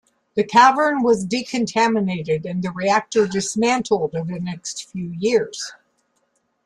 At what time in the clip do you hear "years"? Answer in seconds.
5.11-5.73